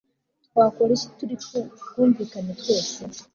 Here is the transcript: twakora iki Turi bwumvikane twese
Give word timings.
twakora 0.47 0.91
iki 0.97 1.07
Turi 1.15 1.35
bwumvikane 1.85 2.51
twese 2.59 2.99